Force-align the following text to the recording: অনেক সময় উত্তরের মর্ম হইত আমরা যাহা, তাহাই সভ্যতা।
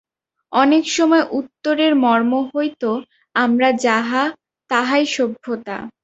অনেক 0.53 0.83
সময় 0.91 1.23
উত্তরের 1.31 1.93
মর্ম 2.03 2.31
হইত 2.51 2.83
আমরা 3.35 3.69
যাহা, 3.81 4.23
তাহাই 4.69 5.03
সভ্যতা। 5.07 5.77